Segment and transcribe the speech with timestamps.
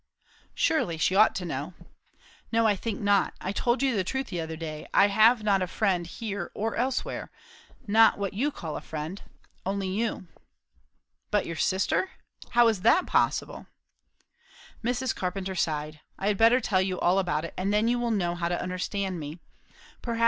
[0.55, 1.75] "Surely she ought to know."
[2.51, 3.35] "No, I think not.
[3.39, 4.87] I told you the truth the other day.
[4.95, 7.29] I have not a friend, here or elsewhere.
[7.85, 9.21] Not what you call a friend.
[9.63, 10.25] Only you."
[11.29, 12.09] "But your sister?
[12.49, 13.67] How is that possible?"
[14.83, 15.15] Mrs.
[15.15, 15.99] Carpenter sighed.
[16.17, 18.59] "I had better tell you all about it, and then you will know how to
[18.59, 19.37] understand me.
[20.01, 20.19] Perhaps.